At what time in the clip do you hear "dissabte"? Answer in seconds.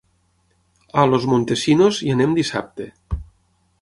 2.39-2.89